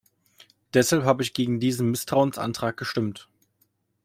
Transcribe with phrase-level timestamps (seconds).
[0.73, 3.29] Deshalb habe ich gegen diesen Misstrauensantrag gestimmt.